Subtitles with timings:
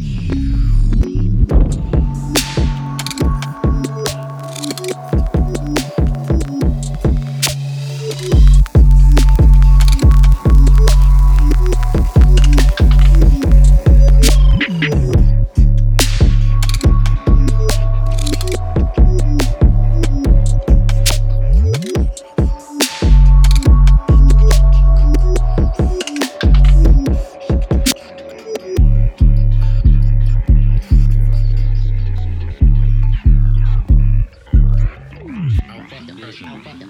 [0.00, 0.37] Yeah.